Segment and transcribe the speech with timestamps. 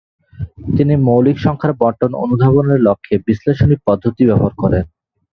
[0.75, 4.85] তিনি মৌলিক সংখ্যার বণ্টন অনুধাবনের লক্ষ্যে বিশ্লেষণী পদ্ধতি ব্যবহার করেন।